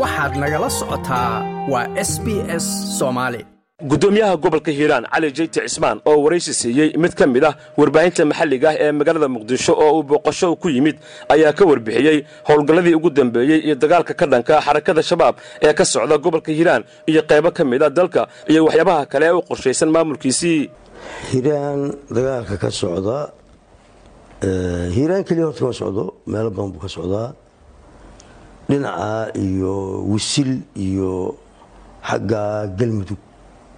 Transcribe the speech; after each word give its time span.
waxaad 0.00 0.32
nagala 0.42 0.68
socotaa 0.78 1.32
waa 1.72 1.86
s 2.10 2.12
b 2.24 2.26
s 2.62 2.66
soomaali 2.98 3.40
gudoomiyaha 3.90 4.34
gobolka 4.44 4.70
hiiraan 4.78 5.04
cali 5.12 5.28
jeyti 5.38 5.58
cismaan 5.66 5.98
oo 6.10 6.16
waraysi 6.24 6.52
siiyey 6.60 6.88
mid 7.02 7.12
ka 7.18 7.24
mid 7.34 7.44
ah 7.50 7.54
warbaahinta 7.80 8.22
maxalliga 8.30 8.68
ah 8.72 8.76
ee 8.84 8.90
magaalada 8.98 9.28
muqdisho 9.36 9.72
oo 9.84 9.90
uu 9.98 10.02
booqasho 10.10 10.48
ku 10.62 10.68
yimid 10.76 10.96
ayaa 11.34 11.52
ka 11.58 11.62
warbixiyey 11.70 12.18
howlgalladii 12.48 12.94
ugu 12.98 13.10
dambeeyey 13.18 13.58
iyo 13.66 13.74
dagaalka 13.82 14.12
ka 14.20 14.26
dhanka 14.32 14.54
xarakada 14.66 15.02
shabaab 15.10 15.34
ee 15.66 15.72
ka 15.78 15.84
socda 15.92 16.16
gobolka 16.24 16.50
hiiraan 16.58 16.82
iyo 17.10 17.20
qaybo 17.30 17.48
ka 17.56 17.62
mid 17.72 17.82
a 17.86 17.88
dalka 17.98 18.22
iyo 18.52 18.60
waxyaabaha 18.66 19.02
kale 19.12 19.24
ee 19.30 19.34
u 19.38 19.42
qorshaysan 19.48 19.88
maamulkiisii. 19.94 20.60
Hiiraan 21.30 21.80
dagaalka 22.16 22.54
ka 22.62 22.70
socda 22.80 23.16
hiiraan 24.96 25.22
keliya 25.28 25.46
horta 25.48 25.60
kama 25.62 25.74
socdo 25.82 26.04
meelo 26.32 26.50
badan 26.56 26.70
buu 26.74 26.82
ka 26.86 26.90
socdaa 26.96 27.28
dhinaca 28.68 29.32
iyo 29.46 29.74
wisil 30.12 30.50
iyo 30.86 31.12
xagga 32.08 32.42
galmudug 32.78 33.20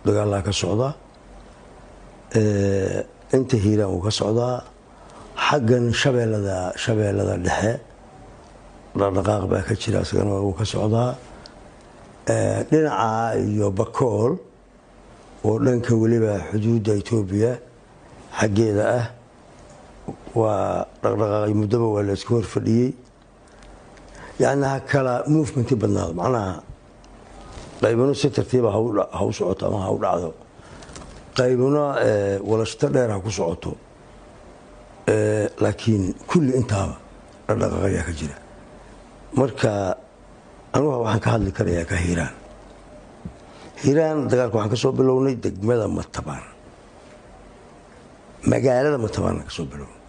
dagaalaa 0.07 0.43
ka 0.47 0.53
socda 0.63 0.89
inta 3.37 3.57
hiiraan 3.65 3.91
wuu 3.93 4.03
ka 4.07 4.11
socdaa 4.21 4.57
xaggan 5.47 5.85
shabeelada 6.01 6.57
shabeellada 6.83 7.35
dhexe 7.47 7.73
dhaqdhaqaaq 8.99 9.43
baa 9.53 9.63
ka 9.69 9.75
jira 9.83 10.01
isagana 10.05 10.31
wuu 10.47 10.55
ka 10.59 10.65
socdaa 10.65 11.11
dhinaca 12.71 13.39
iyo 13.49 13.67
bakool 13.79 14.33
oo 15.47 15.57
dhanka 15.65 15.93
weliba 16.03 16.35
xuduudda 16.51 16.93
etoobiya 17.01 17.53
xaggeeda 18.39 18.85
ah 18.99 19.07
waa 20.35 20.87
dhaqdhaqaaqay 21.03 21.53
muddoba 21.61 21.87
waa 21.95 22.03
la 22.09 22.13
isku 22.19 22.33
hor 22.37 22.47
yacni 24.43 24.65
ha 24.73 24.79
kala 24.91 25.13
movementi 25.35 25.75
badnaado 25.83 26.13
macnaha 26.21 26.53
qaybano 27.83 28.13
si 28.21 28.29
tartiiba 28.37 28.69
ha 29.17 29.21
socoto 29.39 29.63
ama 29.69 29.79
ha 29.85 29.89
u 29.97 29.99
dhacdo 30.05 30.31
qaybano 31.39 31.83
walashto 32.51 32.87
dheer 32.95 33.11
ha 33.15 33.19
ku 33.25 33.31
socoto 33.39 33.71
laakiin 35.65 36.05
kulli 36.31 36.53
intaaba 36.61 36.97
dhaqdhaqaaq 37.49 37.85
ayaa 37.91 38.05
ka 38.09 38.13
jira 38.21 38.37
marka 39.41 39.71
anuga 40.77 40.97
waxaan 41.05 41.21
ka 41.25 41.29
hadli 41.35 41.51
karayaa 41.59 41.87
ka 41.91 41.97
hiiraan 42.05 42.35
hiiraan 43.83 44.19
dagaalka 44.31 44.57
waxaan 44.59 44.73
ka 44.75 44.79
soo 44.83 44.93
bilownay 44.99 45.35
degmada 45.45 45.87
matabaan 45.99 46.45
magaalada 48.51 48.99
matabaan 49.07 49.37
ka 49.47 49.53
bilownay 49.73 50.01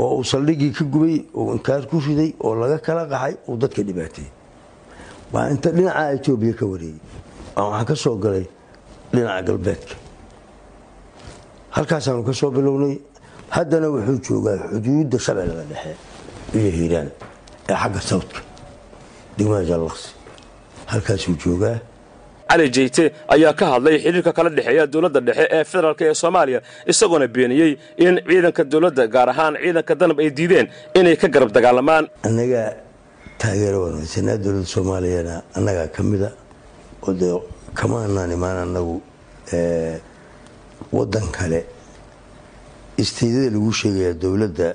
oo 0.00 0.16
uu 0.18 0.24
saldhigii 0.32 0.72
ka 0.78 0.84
gubay 0.84 1.16
oo 1.34 1.52
inkaar 1.56 1.82
ku 1.90 1.96
riday 2.06 2.30
oo 2.44 2.54
laga 2.60 2.78
kala 2.86 3.02
qaxay 3.12 3.34
uu 3.48 3.56
dadka 3.62 3.82
dhibaateeyey 3.88 4.32
waa 5.32 5.46
inta 5.54 5.68
dhinaca 5.76 6.02
etoobiya 6.16 6.54
ka 6.60 6.64
wareegay. 6.66 7.00
Waxaan 7.56 7.86
ka 7.90 7.94
soo 8.04 8.16
galay 8.24 8.46
dhinaca 9.12 9.42
galbeedka. 9.48 9.94
Halkaasaanu 11.76 12.22
ka 12.26 12.32
soo 12.32 12.50
bilownay 12.50 12.94
haddana 13.56 13.88
wuxuu 13.94 14.18
joogaa 14.26 14.58
xuduudda 14.72 15.18
shabeellada 15.26 15.64
dhexe 15.70 15.92
iyo 16.58 16.70
hiiraan 16.76 17.08
ee 17.70 17.74
xagga 17.82 18.00
sawdka 18.10 18.40
degmada 19.38 19.64
jallaqsi. 19.70 20.08
Halkaasuu 20.92 21.34
joogaa 21.44 21.76
cali 22.50 22.66
jeyte 22.76 23.04
ayaa 23.34 23.52
ka 23.60 23.64
hadlay 23.72 23.96
xidhiirka 24.04 24.32
kala 24.36 24.50
dhexeeya 24.56 24.84
dowladda 24.92 25.20
dhexe 25.28 25.44
ee 25.56 25.62
federaalk 25.70 26.00
ee 26.08 26.14
soomaaliya 26.22 26.60
isagoona 26.92 27.26
beeniyey 27.34 27.72
in 28.04 28.14
ciidanka 28.28 28.62
dowladda 28.72 29.02
gaar 29.14 29.28
ahaan 29.34 29.54
ciidanka 29.64 29.92
danab 30.00 30.18
ay 30.24 30.30
diideen 30.38 30.66
inay 30.98 31.16
ka 31.22 31.26
garab 31.34 31.50
dagaalamaan. 31.56 32.04
Annaga 32.28 32.62
taageero 33.42 33.78
wanaagsanaa 33.86 34.36
dowladda 34.44 34.66
soomaaliyana 34.74 35.34
annagaa 35.56 35.88
ka 35.96 36.02
mida. 36.10 36.28
Oo 37.06 37.12
dee 37.20 37.34
kama 37.78 37.96
anaan 38.06 38.30
imaan 38.36 38.58
annagu 38.66 38.96
waddan 40.96 41.26
kale. 41.36 41.60
Isteydada 43.02 43.48
lagu 43.54 43.70
sheegayaa 43.80 44.14
dowladda 44.24 44.68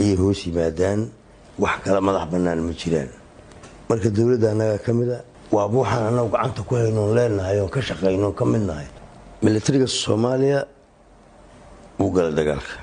ayay 0.00 0.16
hoos 0.20 0.40
yimaadaan 0.46 1.00
wax 1.62 1.76
kala 1.84 2.00
madax 2.06 2.24
bannaan 2.32 2.60
ma 2.68 2.72
jiraan. 2.80 3.10
Marka 3.88 4.08
dowladda 4.18 4.46
annagaa 4.54 4.78
ka 4.86 4.92
mida 4.98 5.16
waaba 5.54 5.76
waxaan 5.82 6.04
annagu 6.10 6.30
gacanta 6.34 6.62
ku 6.68 6.74
haynoon 6.76 7.14
leenahay 7.16 7.58
oon 7.60 7.70
ka 7.74 7.80
shaqaynoon 7.80 8.34
ka 8.38 8.44
midnahay. 8.44 8.86
Milatariga 9.42 9.86
soomaaliya 9.86 10.60
wuu 11.98 12.10
gala 12.14 12.30
dagaalka. 12.38 12.74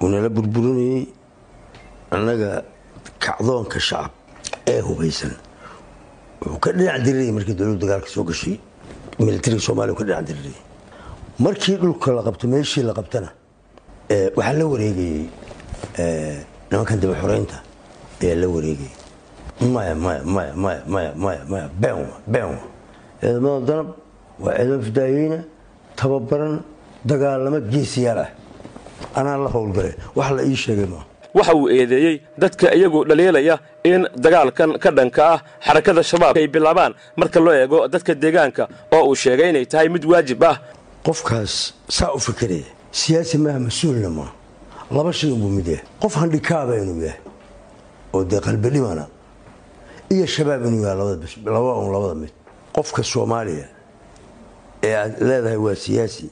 Wuunala 0.00 0.28
burburinayey 0.36 1.06
annaga 2.14 2.50
kacdoonka 3.24 3.78
shacab 3.88 4.10
ee 4.72 4.80
hubaysan 4.88 5.32
wuxuu 6.40 6.58
ka 6.64 6.70
dhinac 6.76 6.98
dirirayay 7.04 7.32
markii 7.36 7.54
dowladdu 7.58 7.80
dagaalka 7.84 8.08
soo 8.14 8.24
gashay. 8.24 8.56
Milatariga 9.18 9.60
soomaliya 9.66 9.94
ka 9.98 10.04
dhinac 10.08 10.24
dirirayay. 10.28 10.60
Markii 11.44 11.76
dhulka 11.82 12.08
la 12.16 12.22
qabto 12.26 12.46
meeshii 12.52 12.82
la 12.88 12.92
qabtana 12.98 13.28
waxaa 14.36 14.52
la 14.58 14.64
wareegayey 14.72 15.26
nimankan 16.70 16.98
daba 17.02 17.14
xoreynta 17.20 17.56
ayaa 18.22 18.36
la 18.42 18.46
wareegayay 18.54 18.94
maya 19.74 19.94
maya 19.94 20.20
maya 20.34 20.52
maya 20.64 20.82
maya 20.86 21.10
maya 21.16 21.40
maya. 21.50 21.68
Been 21.80 22.06
been 22.26 22.56
ciidamada 23.20 23.66
danab 23.68 23.88
waa 24.44 24.54
ciidamo 24.58 24.82
fidaayeyna 24.88 25.38
tababaran 25.96 26.54
dagaalamo 27.10 27.58
geesiyaal 27.72 28.18
ah 28.24 28.30
anaa 29.18 29.36
la 29.44 29.48
howlgalay 29.54 29.94
wax 30.18 30.30
la 30.36 30.42
ii 30.50 30.56
sheegay 30.64 30.86
maa 30.92 31.04
waxa 31.34 31.54
uu 31.54 31.68
eedeeyey 31.76 32.16
dadka 32.42 32.66
iyagoo 32.76 33.04
dhaliilaya 33.08 33.56
in 33.84 34.00
dagaalkan 34.24 34.70
ka 34.82 34.90
dhanka 34.98 35.22
ah 35.34 35.38
xarakada 35.66 36.02
shabaab 36.10 36.36
ay 36.40 36.46
bilaabaan 36.54 36.92
marka 37.16 37.38
loo 37.40 37.54
eego 37.62 37.78
dadka 37.94 38.12
deegaanka 38.14 38.68
oo 38.96 39.02
uu 39.10 39.14
sheegay 39.24 39.48
inay 39.50 39.66
tahay 39.72 39.88
mid 39.94 40.04
waajib 40.12 40.42
ah 40.50 40.56
qofkaas 41.06 41.52
saa 41.88 42.10
u 42.16 42.18
fikiraya 42.26 42.68
siyaasi 43.00 43.38
maaha 43.44 43.58
mas'uulna 43.68 44.10
maa 44.18 44.30
laba 44.96 45.12
shay 45.18 45.30
unbuu 45.34 45.48
mid 45.58 45.66
yahay 45.72 45.84
qof 46.02 46.14
handhikaaba 46.22 46.72
inuu 46.82 47.00
yahay 47.06 47.20
oo 48.14 48.24
dee 48.30 48.40
qalbidhimana 48.46 49.04
iyo 50.14 50.26
shabaab 50.34 50.62
inuu 50.66 50.82
yahay 50.84 50.98
laba 51.56 51.70
un 51.82 51.92
labada 51.94 52.14
mid. 52.22 52.32
Qofka 52.74 53.02
soomaaliya 53.12 53.66
ee 54.82 54.94
aad 55.02 55.14
leedahay 55.28 55.56
waa 55.66 55.74
siyaasi 55.84 56.26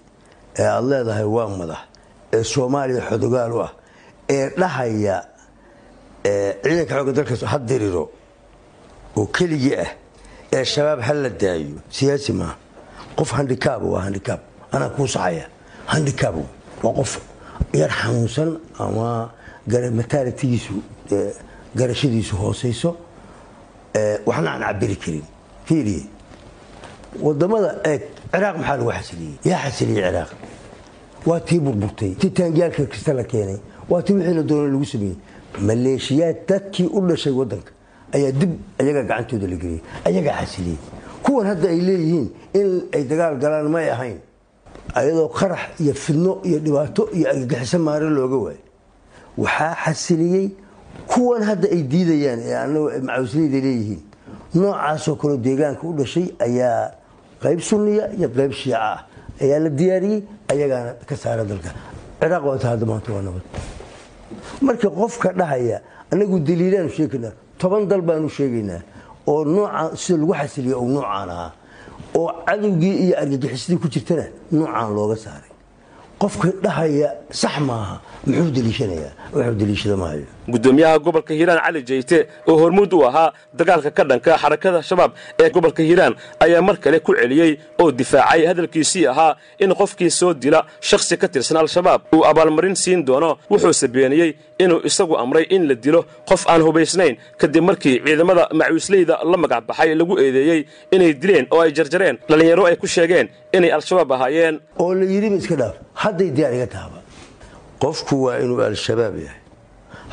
ee 0.58 0.66
aad 0.74 0.84
leedahay 0.92 1.24
waa 1.36 1.48
madax 1.60 1.80
ee 2.32 2.42
soomaaliya 2.52 3.00
xodogaal 3.10 3.52
u 3.52 3.60
ah 3.66 3.72
ee 4.34 4.48
dhahaya 4.60 5.16
ciidanka 6.62 6.94
xooga 6.98 7.12
dalka 7.18 7.46
ha 7.52 7.58
diriro 7.58 8.04
oo 9.16 9.26
keligii 9.36 9.76
ah 9.84 9.91
ee 10.52 10.64
shabaab 10.64 11.00
ha 11.06 11.12
la 11.14 11.28
daayo. 11.42 11.76
Siyaasi 11.91 12.32
maaha 12.32 12.54
qof 13.18 13.30
handikaaba 13.38 13.86
waa 13.94 14.02
handikaab 14.06 14.41
anaa 14.72 14.88
kuu 14.97 15.06
saxaya. 15.06 15.47
Handikaab 15.92 16.34
waa 16.82 16.92
qof 16.98 17.12
yar 17.80 17.91
xanuunsan 18.00 18.50
ama 18.78 19.30
mataalitigiisu 20.00 20.74
garashadiisu 21.76 22.36
hoosayso 22.36 22.97
waxna 24.27 24.51
aan 24.55 24.62
cabiri 24.62 24.97
karin. 24.97 25.25
Fiiriye 25.67 26.05
waddamada 27.23 27.71
eeg 27.84 28.03
ciraaq 28.33 28.56
maxaa 28.59 28.77
lagu 28.77 28.91
xasiliyey? 28.93 29.34
Yaa 29.45 29.59
xasiliyey 29.65 30.03
ciraaq. 30.06 30.31
Waa 31.27 31.41
tii 31.41 31.59
burburtay 31.61 32.12
tii 32.21 32.31
taangiyaalka 32.31 32.87
kasta 32.87 33.12
la 33.15 33.25
keenay. 33.25 33.59
Waa 33.89 34.03
tii 34.03 34.15
wixii 34.15 34.34
la 34.34 34.43
doona 34.43 34.69
lagu 34.73 34.84
sameeyey. 34.84 35.17
Maleeshiyaad 35.67 36.37
dadkii 36.49 36.87
u 36.97 37.01
dhashay 37.09 37.33
wadanka 37.33 37.73
ayaa 38.15 38.33
dib 38.33 38.53
ayaga 38.81 39.03
gacantooda 39.03 39.47
la 39.47 39.56
geliyey. 39.56 39.83
Ayagaa 40.05 40.37
xasiliyey. 40.41 40.78
Kuwan 41.22 41.47
hadda 41.47 41.69
ay 41.69 41.81
leeyihiin 41.81 42.28
in 42.55 42.69
ay 42.95 43.05
dagaal 43.05 43.37
galaan 43.43 43.69
may 43.69 43.91
ahayn. 43.91 44.19
Ayadoo 44.95 45.28
qarax 45.28 45.61
iyo 45.81 45.95
fidno 45.95 46.41
iyo 46.45 46.59
dhibaato 46.59 47.09
iyo 47.12 47.28
argagixiso 47.31 47.78
maare 47.78 48.09
looga 48.11 48.37
waayo. 48.37 48.62
Waxaa 49.39 49.75
xasiliyey 49.84 50.47
kuwan 51.06 51.43
hadda 51.43 51.69
ay 51.75 51.83
diidayaan 51.83 52.41
ee 52.41 52.55
anagu 52.55 52.91
leeyihiin 53.34 54.03
noocaasoo 54.55 55.15
kaleo 55.21 55.37
deegaanka 55.37 55.83
u 55.87 55.93
dhashay 55.99 56.27
ayaa 56.47 56.91
qayb 57.42 57.60
sunniya 57.60 58.04
iyo 58.19 58.28
qayb 58.28 58.53
shiica 58.53 58.78
ah. 58.92 58.98
Ayaa 59.41 59.59
la 59.59 59.71
diyaariyey 59.71 60.22
ayagaana 60.53 60.92
ka 61.09 61.16
saara 61.16 61.45
dalka. 61.45 61.71
Ciraaq 62.21 62.45
waata 62.45 62.69
hadda 62.69 62.84
maanta 62.87 63.13
waa 63.13 63.22
nabad. 63.22 63.42
Marka 64.60 64.89
qofka 64.91 65.33
dhahaya 65.33 65.81
anagu 66.13 66.37
daliilaanu 66.41 66.91
sheegaynaa 66.97 67.33
toban 67.59 67.89
dal 67.89 68.03
baanu 68.03 68.28
sheegaynaa 68.28 68.83
oo 69.27 69.45
nooca 69.45 69.97
sida 69.97 70.19
lagu 70.19 70.34
xasiliya 70.34 70.77
uu 70.78 70.89
noocaan 70.89 71.31
ahaa 71.31 71.53
oo 72.19 72.28
cadowgii 72.47 72.97
iyo 73.04 73.15
argagixisadii 73.22 73.81
ku 73.83 73.89
jirtana 73.89 74.25
noocaan 74.53 74.95
looga 74.95 75.16
saaray 75.16 75.49
qofka 76.22 76.49
dhahaya 76.65 77.09
sax 77.43 77.55
maaha. 77.69 77.95
Muxuu 78.27 78.51
daliishanayaa 78.57 79.13
wuxuu 79.34 79.55
daliishada 79.61 79.97
maayo. 80.03 80.25
Guddoomiyaha 80.53 80.99
gobolka 81.05 81.33
hiiraan 81.34 81.61
cali 81.65 81.81
jeyte 81.89 82.19
oo 82.49 82.57
hormuud 82.61 82.93
u 82.93 83.01
ahaa 83.09 83.33
dagaalka 83.59 83.91
ka 83.97 84.03
dhanka 84.11 84.37
xarakada 84.43 84.83
shabaab 84.89 85.13
ee 85.43 85.49
gobolka 85.55 85.83
hiiraan 85.83 86.15
ayaa 86.45 86.63
mar 86.69 86.77
kale 86.84 86.99
ku 87.01 87.15
celiyey 87.15 87.53
oo 87.81 87.91
difaacay 87.93 88.43
hadalkiisii 88.51 89.07
ahaa 89.13 89.37
in 89.65 89.71
qofkii 89.81 90.11
soo 90.11 90.34
dila 90.34 90.61
shakhsi 90.81 91.17
ka 91.17 91.28
tirsan 91.28 91.57
al-shabaab 91.57 92.01
uu 92.15 92.25
abaalmarin 92.31 92.75
siin 92.77 93.05
doono. 93.09 93.39
Wuxuuse 93.51 93.89
beeniyey 93.89 94.34
inuu 94.59 94.81
isagu 94.84 95.15
amray 95.22 95.45
in 95.55 95.69
la 95.69 95.75
dilo 95.75 96.05
qof 96.28 96.45
aan 96.53 96.61
hubaysnayn. 96.67 97.17
Kadib 97.41 97.65
markii 97.65 97.97
ciidamada 98.05 98.49
macuusleyda 98.53 99.15
la 99.31 99.37
magac 99.43 99.65
baxay 99.69 99.95
lagu 99.95 100.19
eedeeyey 100.25 100.61
inay 100.93 101.13
dileen 101.15 101.47
oo 101.51 101.61
ay 101.65 101.72
jarjareen. 101.72 102.19
Dhallinyaro 102.28 102.67
ay 102.67 102.77
ku 102.77 102.87
sheegeen 102.87 103.28
inay 103.57 103.71
al-shabaab 103.72 104.13
ahaayeen. 104.13 104.61
Oo 104.83 104.93
la 104.95 105.05
yidhiba 105.07 105.37
iska 105.37 105.57
dhaaf 105.63 105.75
hadday 106.02 106.30
diyaar 106.36 106.52
iga 106.58 106.66
tahaba 106.74 107.00
qofku 107.82 108.14
waa 108.24 108.38
inuu 108.44 108.60
al-shabaab 108.70 109.14
yahay. 109.24 109.41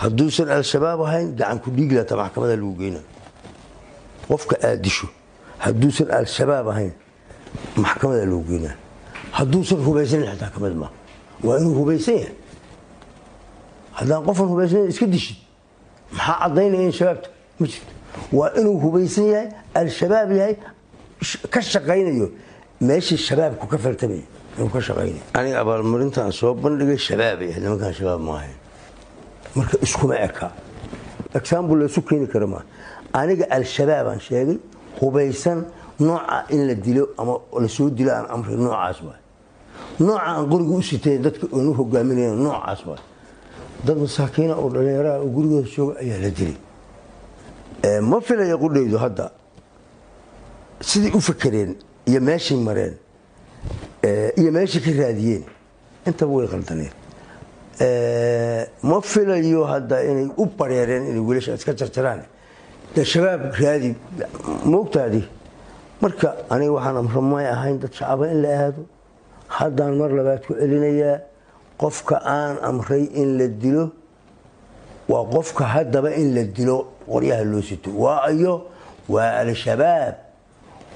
Hadduusan 0.04 0.48
al-shabaab 0.58 1.00
ahayn 1.08 1.28
gacanku 1.40 1.72
dhiiglata 1.78 2.16
maxkamada 2.22 2.56
lagu 2.56 2.74
geyna 2.82 3.02
qofka 4.30 4.56
aad 4.70 4.86
hadduusan 5.66 6.08
al-shabaab 6.20 6.68
ahayn 6.74 6.94
maxkamada 7.76 8.26
lagu 8.32 8.44
geynaa 8.50 8.76
hadduusan 9.38 9.80
hubaysanin 9.88 10.28
xitaa 10.32 10.50
ka 10.54 10.60
mid 10.60 10.76
maa 10.82 10.92
waa 11.44 11.58
inuu 11.60 11.74
hubaysan 11.80 12.16
yahay. 12.22 12.36
Haddaan 13.98 14.24
qofan 14.28 14.48
hubaysnayn 14.54 14.90
iska 14.94 15.06
dishid 15.14 15.38
maxaa 16.12 16.36
caddaynaya 16.42 16.84
in 16.90 16.92
shabaabta? 16.92 17.30
Ma 17.60 17.66
jirto. 17.68 17.92
Waa 18.32 18.50
inuu 18.60 18.78
hubaysan 18.86 19.26
yahay 19.34 19.50
al-shabaab 19.74 20.32
yahay 20.32 20.56
ka 21.54 21.60
shaqaynayo. 21.62 22.28
Meeshii 22.82 23.18
shabaabku 23.18 23.66
ka 23.68 23.78
faltamaya 23.78 24.22
inuu 24.22 24.37
ka 24.74 24.80
shaqaynayo 24.82 25.22
aniga 25.34 25.58
abaalmarintaan 25.64 26.32
soo 26.32 26.54
bandhigay 26.54 26.98
shabaabay 26.98 27.50
ahayd 27.52 27.64
nimankaan 27.64 27.94
shabaab 27.94 28.22
ma 28.22 28.34
ahayn 28.40 28.56
marka 29.56 29.78
iskuma 29.86 30.16
eka. 30.28 30.52
Example 31.34 31.76
laysu 31.82 32.02
keeni 32.02 32.28
kara 32.28 32.48
maa 32.48 32.64
aniga 33.14 33.46
al-shabaabaan 33.58 34.20
sheegay 34.20 34.58
hubaysan 35.00 35.66
nooca 36.00 36.46
in 36.50 36.68
la 36.68 36.74
dilo 36.76 37.04
ama 37.18 37.34
la 37.62 37.68
soo 37.68 37.90
dilo 37.90 38.12
aan 38.12 38.26
amray 38.34 38.56
noocaas 38.56 39.02
waay. 39.06 39.20
Nooca 40.00 40.22
aan 40.26 40.46
qoriga 40.50 40.74
u 40.78 40.82
sitayn 40.82 41.22
dadka 41.22 41.46
oonu 41.52 41.74
hogaaminaya 41.74 42.34
noocaas 42.36 42.82
waay. 42.86 43.02
Dad 43.86 43.98
masaakiina 43.98 44.54
oo 44.58 44.70
dhallinyaraha 44.70 45.18
oo 45.22 45.30
gurigooda 45.36 45.68
jooga 45.76 45.94
ayaa 46.02 46.20
la 46.22 46.30
dilay. 46.38 46.58
Ma 48.02 48.18
filaya 48.22 48.58
qudhaydu 48.58 48.98
hadda? 48.98 49.32
Siday 50.82 51.12
u 51.18 51.20
fakereen 51.22 51.76
iyo 52.06 52.20
meeshay 52.22 52.58
mareen 52.58 52.94
iyo 54.40 54.50
meeshay 54.56 54.82
ka 54.86 54.92
raadiyeen 55.02 55.44
intaba 56.08 56.32
way 56.38 56.48
qaldaneen 56.54 56.94
ma 58.90 58.98
filayo 59.02 59.62
hadda 59.74 59.98
inay 60.10 60.28
u 60.42 60.46
bareereen 60.60 61.04
inay 61.10 61.20
wiilasha 61.28 61.54
iska 61.60 61.74
jarjaraan 61.82 62.22
de 62.96 63.02
shabaab 63.14 63.42
raadi 63.62 63.92
moogtaadi 64.74 65.22
marka 66.02 66.28
aniga 66.54 66.72
waxaan 66.78 66.98
amra 67.04 67.22
may 67.22 67.46
ahayn 67.56 67.78
dad 67.82 67.94
shacaba 68.00 68.26
in 68.34 68.42
la 68.44 68.50
aado 68.64 68.82
haddaan 69.58 69.94
mar 70.02 70.10
labaad 70.20 70.42
ku 70.48 70.54
celinayaa 70.62 71.18
qofka 71.82 72.16
aan 72.38 72.56
amray 72.70 73.04
in 73.22 73.30
la 73.40 73.48
dilo 73.48 73.86
waa 75.12 75.24
qofka 75.36 75.64
haddaba 75.76 76.10
in 76.22 76.28
la 76.36 76.44
dilo 76.58 76.78
qoryaha 77.14 77.44
loo 77.52 77.62
sito 77.70 77.90
waa 78.04 78.30
iyo 78.32 78.54
waa 79.14 79.32
al-shabaab 79.44 80.16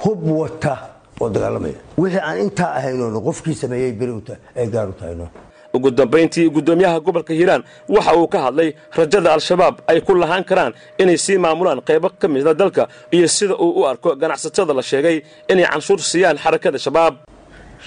hub 0.04 0.22
wata 0.40 0.75
oo 1.21 1.29
dagaalamaya 1.35 1.77
wixii 2.01 2.21
aan 2.29 2.38
intaa 2.45 2.71
ahaynoon 2.79 3.15
qofkii 3.27 3.56
sameeyey 3.62 3.91
beri 4.00 4.13
ay 4.59 4.68
gaar 4.73 4.88
u 4.89 4.94
tahayno 5.00 5.27
ugu 5.75 5.89
dambayntii 6.00 6.47
guddoomiyaha 6.56 7.00
gobolka 7.06 7.33
hiiraan 7.39 7.63
waxa 7.95 8.12
uu 8.19 8.27
ka 8.33 8.39
hadlay 8.45 8.69
rajada 9.00 9.29
al-shabaab 9.38 9.75
ay 9.91 10.00
ku 10.07 10.12
lahaan 10.21 10.44
karaan 10.50 10.73
inay 11.01 11.18
sii 11.25 11.38
maamulaan 11.45 11.79
qaybo 11.89 12.07
ka 12.21 12.27
mida 12.27 12.53
dalka 12.62 12.83
iyo 13.15 13.27
sida 13.38 13.56
uu 13.65 13.71
u 13.79 13.81
arko 13.91 14.09
ganacsatada 14.21 14.73
la 14.79 14.83
sheegay 14.91 15.18
inay 15.51 15.65
canshuur 15.71 16.00
siiyaan 16.12 16.38
xarakada 16.44 16.77
shabaab. 16.85 17.13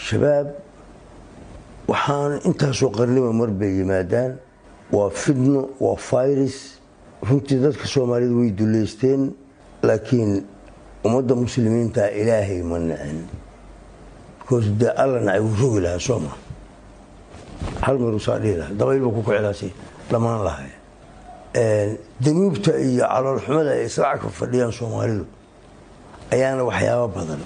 Shabaab 0.08 0.46
waxaan 1.92 2.32
intaasoo 2.48 2.90
qarniba 2.98 3.30
mar 3.40 3.50
bay 3.60 3.72
yimaadaan. 3.80 4.32
Waa 4.96 5.10
fidno 5.22 5.60
waa 5.84 5.96
virus 6.10 6.56
runtii 7.28 7.58
dadka 7.64 7.84
soomaaliyeed 7.94 8.36
way 8.40 8.50
duleysteen 8.58 9.22
laakiin 9.88 10.30
ummadda 11.04 11.34
muslimiinta 11.34 12.10
ilaahay 12.20 12.62
ma 12.70 12.78
nicin 12.78 13.18
bikoos 14.40 14.66
dee 14.80 14.90
alla 15.02 15.20
nacay 15.20 15.40
wuu 15.40 15.80
sooma 16.08 16.32
hal 17.84 17.98
mar 17.98 18.14
usaa 18.14 18.38
dhihi 18.42 18.56
lahaa. 18.60 18.74
Dabaylba 18.78 19.08
ku 19.16 19.20
kicilaasi 19.22 19.68
dhammaan 20.10 20.40
lahay 20.48 20.70
danuubta 22.24 22.72
iyo 22.88 23.04
caloolxumada 23.12 23.70
ay 23.76 23.84
islacagka 23.88 24.28
fadhiyaan 24.38 24.72
soomaalidu 24.78 25.24
ayaana 26.34 26.62
waxyaaba 26.70 27.06
badan 27.16 27.40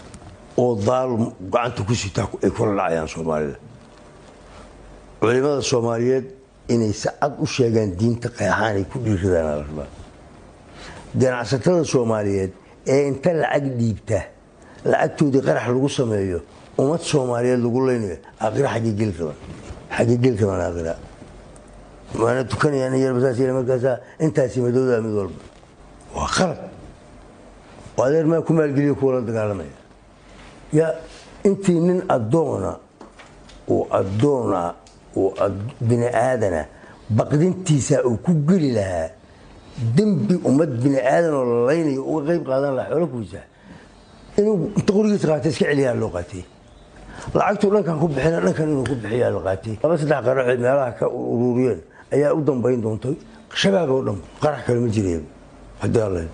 oo 0.62 0.72
daalum 0.88 1.22
gacanta 1.52 1.80
ku 1.88 1.94
sitaa 1.94 2.26
ay 2.44 2.50
kula 2.56 2.72
dhacayaan 2.78 3.08
soomaalida. 3.14 3.56
Culimada 5.20 5.62
soomaaliyeed 5.62 6.26
inay 6.68 6.92
si 6.92 7.08
cad 7.20 7.34
u 7.44 7.46
sheegaan 7.46 7.90
diinta 7.98 8.28
qeexaan 8.38 8.76
ay 8.80 8.84
ku 8.90 8.96
dhiiradaan 9.04 9.46
la 9.58 9.64
rabaa 9.68 9.88
ganacsatada 11.20 11.84
soomaaliyeed 11.84 12.52
ee 12.88 13.08
inta 13.08 13.30
lacag 13.42 13.64
dhiibta 13.80 14.18
lacagtoodii 14.90 15.42
qarax 15.46 15.66
lagu 15.68 15.88
sameeyo 15.98 16.40
ummad 16.80 17.00
soomaaliyeed 17.10 17.60
lagu 17.66 17.78
leynayo 17.88 18.16
xaggee 18.40 20.16
geli 20.22 20.36
rabaan 20.40 20.60
aakhira. 20.60 20.94
Waana 22.20 22.44
tukanayaan 22.44 22.94
yarbasaas 23.04 23.38
markaasa 23.58 23.92
intaasi 24.24 24.60
madowda 24.64 25.00
mid 25.04 25.14
walba. 25.18 25.40
Waa 26.16 26.28
qalad 26.36 26.60
oo 27.96 28.02
adeer 28.04 28.26
maa 28.26 28.40
ku 28.46 28.52
maalgeliyo 28.52 28.94
kuwala 28.94 29.20
dagaalamaya. 29.28 29.74
Ya 30.72 30.86
intii 31.44 31.80
nin 31.88 32.00
addoona 32.08 32.72
oo 33.68 33.86
addoona 34.00 34.74
oo 35.16 35.34
bini 35.80 36.06
aadana 36.06 36.62
baqdintiisa 37.10 37.96
uu 38.08 38.16
ku 38.24 38.32
geli 38.48 38.70
lahaa 38.78 39.08
dembi 39.96 40.34
ummad 40.48 40.70
bini 40.82 40.98
aadan 40.98 41.34
oo 41.34 41.44
la 41.50 41.58
laynayo 41.72 42.02
uga 42.10 42.22
qayb 42.28 42.42
qaadan 42.50 42.72
lahaa 42.78 42.90
xoolakuisa 42.92 43.40
inuu 44.38 44.56
inta 44.78 44.90
qorigiisa 44.96 45.26
qaatay 45.30 45.50
iska 45.52 45.64
celiyaa 45.70 45.94
loo 46.02 46.10
qaatay. 46.16 46.42
Lacagtuu 47.34 47.70
dhankan 47.74 47.96
ku 48.00 48.06
bixina 48.08 48.38
dhankan 48.46 48.66
inuu 48.72 48.84
ku 48.90 48.94
bixiyaa 49.02 49.30
la 49.36 49.40
qaatay. 49.48 49.74
Laba 49.82 49.94
saddex 50.00 50.20
qaraxood 50.26 50.60
meelaha 50.66 50.90
ka 50.98 51.06
ururiyeen 51.08 51.80
ayaa 52.14 52.32
u 52.38 52.40
dambayn 52.48 52.80
doontay. 52.84 53.14
Shabaab 53.60 53.90
oo 53.90 54.02
dhan 54.06 54.18
qarax 54.42 54.60
kale 54.66 54.78
ma 54.84 54.88
jireen. 54.96 55.24
Haddii 55.82 56.02
alle 56.08 56.24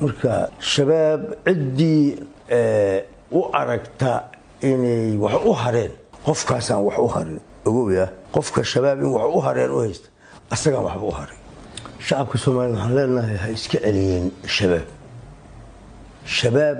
marka 0.00 0.32
shabaab 0.72 1.20
ciddii 1.46 2.02
u 3.38 3.40
aragta 3.60 4.12
inay 4.70 5.16
wax 5.24 5.34
u 5.50 5.52
hareen 5.62 5.92
qofkaasaan 6.26 6.80
wax 6.88 6.98
u 6.98 7.08
harin. 7.14 7.40
Ogoya 7.64 8.06
qofka 8.34 8.60
shabaab 8.72 8.98
in 9.04 9.10
wax 9.16 9.26
u 9.36 9.40
hareen 9.46 9.70
u 9.70 9.78
haysta 9.84 10.08
asagaan 10.54 10.84
waxba 10.88 11.06
u 11.12 11.14
haray 11.20 11.38
shacabka 12.06 12.36
soomaaliyed 12.38 12.76
waxaan 12.76 12.94
leenahay 12.96 13.36
ha 13.42 13.48
iska 13.56 13.78
celiyeen 13.84 14.26
shabaab. 14.56 14.86
Shabaab 16.38 16.78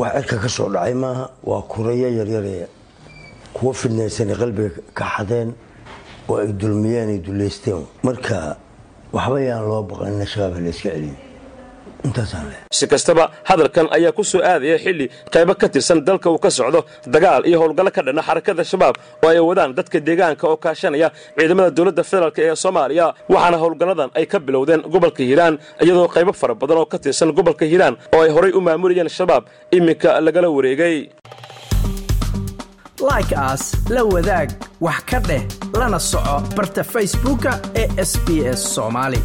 wax 0.00 0.12
cirka 0.16 0.36
ka 0.42 0.48
soo 0.48 0.68
dhacay 0.74 0.94
maaha 0.94 1.24
waa 1.48 1.62
kuraya 1.72 2.08
yaryaree 2.18 2.66
kuwa 3.54 3.72
fidnaysanay 3.80 4.36
qalbiga 4.42 4.70
ka 4.98 5.04
xadeen 5.16 5.48
oo 6.28 6.36
ay 6.42 6.52
dulmiyeen 6.60 7.08
ay 7.14 7.18
duleysteen 7.26 7.84
marka 8.06 8.56
waxba 9.12 9.38
yaan 9.48 9.64
loo 9.68 9.82
baqanina 9.90 10.26
shabaab 10.32 10.54
ha 10.56 10.60
la 10.60 10.70
iska 10.74 10.90
celiyo 10.94 11.14
si 12.78 12.86
kastaba 12.86 13.24
hadalkan 13.44 13.86
ayaa 13.96 14.12
ku 14.12 14.22
soo 14.24 14.40
aadaya 14.42 14.78
xilli 14.84 15.06
qaybo 15.34 15.54
ka 15.60 15.68
tirsan 15.68 16.00
dalka 16.08 16.30
uu 16.30 16.38
ka 16.44 16.50
socdo 16.50 16.80
dagaal 17.14 17.42
iyo 17.46 17.58
howlgallo 17.62 17.90
ka 17.96 18.02
dhana 18.06 18.22
xarakada 18.28 18.64
shabaab 18.64 18.94
oo 19.24 19.28
ay 19.28 19.38
wadaan 19.48 19.74
dadka 19.78 20.00
deegaanka 20.00 20.44
oo 20.48 20.56
kaashanaya 20.64 21.08
ciidamada 21.38 21.70
dowladda 21.76 22.02
federaalk 22.10 22.38
ee 22.38 22.54
soomaaliya 22.64 23.06
waxaana 23.32 23.56
howlgalladan 23.62 24.10
ay 24.18 24.26
ka 24.32 24.38
bilowdeen 24.46 24.80
gobolka 24.94 25.22
hiiraan 25.28 25.54
iyadoo 25.84 26.08
qaybo 26.14 26.32
fara 26.40 26.54
badan 26.62 26.78
oo 26.82 26.86
ka 26.92 26.98
tirsan 27.04 27.30
gobolka 27.38 27.64
hiiraan 27.70 27.94
oo 28.16 28.22
ay 28.24 28.30
horay 28.36 28.52
u 28.58 28.60
maamulayeen 28.68 29.08
shabaab 29.18 29.44
iminka 29.76 30.10
lagala 30.26 30.48
wareegay. 30.56 30.96
Like 33.10 33.32
aas 33.46 33.62
la 33.94 34.02
wadaag 34.14 34.48
wax 34.86 35.00
ka 35.10 35.18
dheh 35.28 35.42
lana 35.80 35.98
soco 36.10 36.36
barta 36.56 36.82
facebooka 36.94 37.52
ee 37.82 37.86
sb 38.10 38.26
s 38.58 38.60
soomaali 38.76 39.20